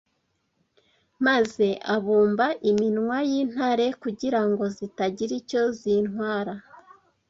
maze 1.27 1.67
abumba 1.95 2.47
iminwa 2.69 3.17
y’intare 3.29 3.87
kugira 4.01 4.41
ngo 4.49 4.63
zitagira 4.75 5.33
icyo 5.41 5.61
zintwara.’ 5.79 6.53